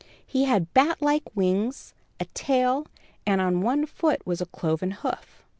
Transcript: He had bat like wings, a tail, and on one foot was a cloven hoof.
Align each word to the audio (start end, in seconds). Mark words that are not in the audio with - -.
He 0.25 0.45
had 0.45 0.73
bat 0.73 0.99
like 0.99 1.35
wings, 1.35 1.93
a 2.19 2.25
tail, 2.33 2.87
and 3.23 3.39
on 3.39 3.61
one 3.61 3.85
foot 3.85 4.25
was 4.25 4.41
a 4.41 4.47
cloven 4.47 4.89
hoof. 4.89 5.43